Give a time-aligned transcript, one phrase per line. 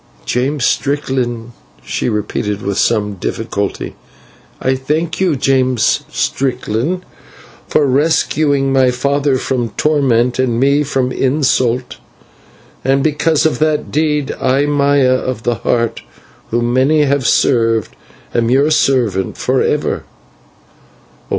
[0.25, 1.51] "James Strickland,"
[1.85, 3.95] she repeated with some difficulty.
[4.59, 7.05] "I thank you, James Strickland,
[7.67, 11.97] for rescuing my father from torment and me from insult;
[12.83, 16.01] and because of that deed, I, Maya of the Heart,
[16.49, 17.95] whom many have served,
[18.33, 20.03] am your servant for ever."